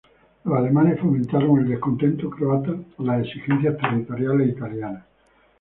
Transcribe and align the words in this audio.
Los 0.45 0.57
alemanes 0.57 0.99
fomentaron 0.99 1.59
el 1.59 1.67
descontento 1.67 2.27
croata 2.31 2.71
por 2.97 3.05
las 3.05 3.23
exigencias 3.23 3.77
territoriales 3.77 4.49
italianas. 4.49 5.03